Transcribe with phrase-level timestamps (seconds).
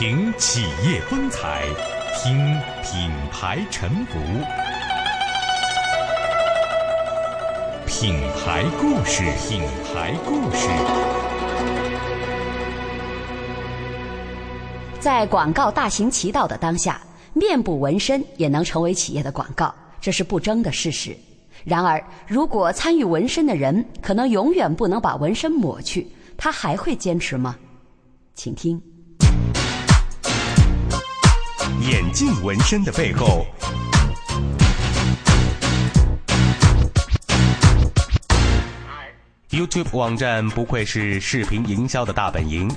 [0.00, 1.66] 听企业风采，
[2.16, 2.34] 听
[2.82, 4.18] 品牌沉浮，
[7.86, 10.70] 品牌故事，品牌故事。
[14.98, 16.98] 在广告大行其道的当下，
[17.34, 21.14] 面部纹身也能成为企业的广告，这是不争的事实。
[21.62, 27.54] 然而，如果参与纹身的人可能永远不能把纹身抹去，他还会坚持吗？
[28.34, 28.80] 请听。
[31.80, 33.46] 眼镜纹身的背后。
[39.50, 42.70] YouTube 网站不愧是视频营销的大本营，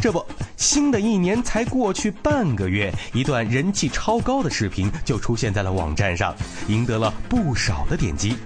[0.00, 6.34] 这不，新的一年才过去半个月，一段人气超高的视频就出现在了网站上，
[6.66, 8.36] 赢得了不少的点击。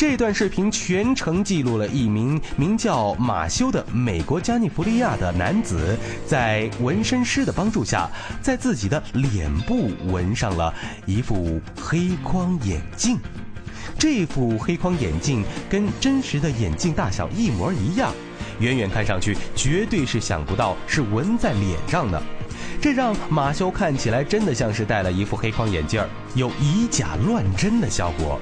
[0.00, 5.94] 这段视频全程记录了一名名叫马修的美国加利福尼亚的男子，
[6.26, 8.08] 在纹身师的帮助下，
[8.40, 10.72] 在自己的脸部纹上了
[11.04, 13.18] 一副黑框眼镜。
[13.98, 18.10] 这副黑框眼镜跟真实的眼镜大小一模一样，
[18.58, 22.22] 远远看上去绝对是想不到是纹在脸上的，
[22.80, 28.40] 这让马修看起来真的像是戴了一副黑框眼镜儿，有以假乱真的效果。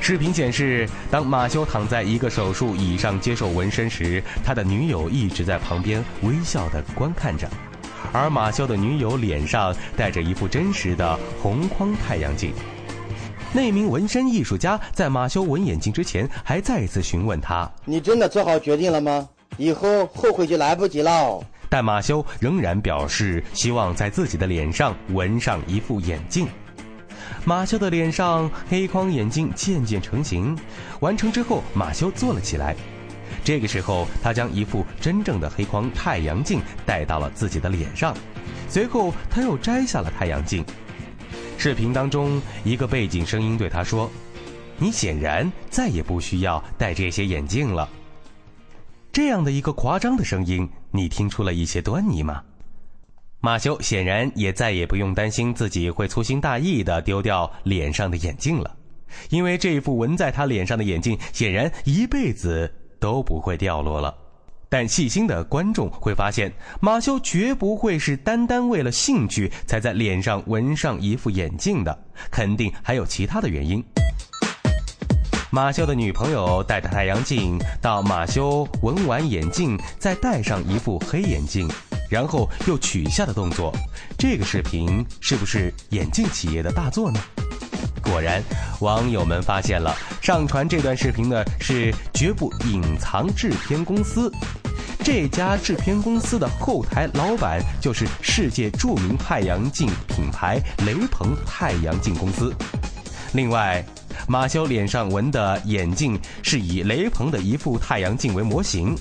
[0.00, 7.48] 视频显示，当马修躺在一个手术椅上接受纹身时，他的女友一直在旁边微笑的观看着，
[8.10, 12.52] 而马修的女友脸上戴着一副真实的红框太阳镜。
[13.52, 19.28] 那名纹身艺术家在马修纹眼镜之前，还再次询问他：“你真的做好决定了吗？
[19.58, 26.48] 以后后悔就来不及了。”但马修仍然表示希望在自己的脸上纹上一副眼镜。
[27.44, 30.56] 马修的脸上黑框眼镜渐渐成型，
[31.00, 32.76] 完成之后，马修坐了起来。
[33.42, 38.14] 这个时候，他将一副真正的黑框太阳镜戴到了自己的脸上，
[38.68, 40.64] 随后他又摘下了太阳镜。
[41.56, 44.10] 视频当中，一个背景声音对他说
[44.78, 47.88] ：“你显然再也不需要戴这些眼镜了。”
[49.12, 52.42] 这样的一个夸张的声音，你听出了一些端倪吗？
[53.42, 58.76] 马修显然也再也不用担心自己会粗心大意的丢掉脸上的眼镜了，
[59.30, 64.14] 因为这副纹在他脸上的眼镜显然一辈子都不会掉落了。
[64.68, 73.82] 但细心的观众会发现，马修绝不会是单单为了兴趣才在脸上纹上一副眼镜的，肯定还有其他的原因。
[75.50, 81.68] 马修的女朋友戴着太阳镜，到马修纹完眼镜再戴上一副黑眼镜。
[82.10, 83.72] 然后又取下的动作，
[84.18, 87.20] 这个视频是不是眼镜企业的大作呢？
[88.02, 88.42] 果然，
[88.80, 94.30] 网友们发现了上传这段视频的是绝不隐藏制片公司。
[95.02, 102.52] 这家制片公司的后台老板就是世界著名太阳镜品牌雷朋太阳镜公司。
[103.32, 103.84] 另外，
[104.26, 108.94] 马修脸上纹的眼镜是以雷朋的一副太阳镜为模型。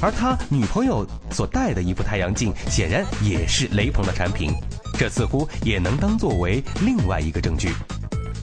[0.00, 4.52] 而他女朋友所戴的一副太阳镜，显然也是雷朋的产品，
[4.98, 7.70] 这似乎也能当作为另外一个证据。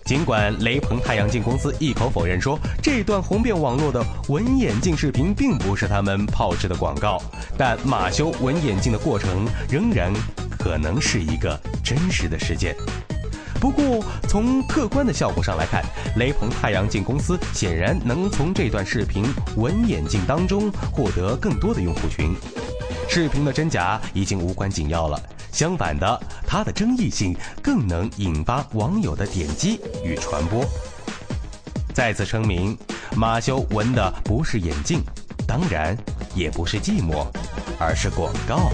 [0.05, 7.21] 尽管雷朋太阳镜公司一口否认说这段红遍网络的纹眼镜视频并不是他们炮制的广告，
[7.57, 10.11] 但马修纹眼镜的过程仍然
[10.57, 12.75] 可能是一个真实的事件。
[13.59, 15.83] 不过，从客观的效果上来看，
[16.15, 19.25] 雷朋太阳镜公司显然能从这段视频
[19.57, 22.33] 纹眼镜当中获得更多的用户群。
[23.09, 25.21] 视频的真假已经无关紧要了，
[25.51, 30.63] 相反的，它的争议性更能引发网友的点击与传播。
[31.93, 32.77] 再次声明，
[33.15, 35.01] 马修纹的不是眼镜，
[35.45, 35.97] 当然
[36.33, 37.27] 也不是寂寞，
[37.77, 38.71] 而是广告。